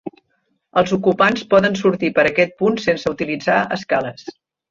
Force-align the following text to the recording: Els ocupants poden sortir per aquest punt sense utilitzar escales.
Els 0.81 0.93
ocupants 0.95 1.43
poden 1.51 1.77
sortir 1.81 2.09
per 2.17 2.25
aquest 2.31 2.57
punt 2.63 2.81
sense 2.87 3.13
utilitzar 3.17 3.61
escales. 3.79 4.27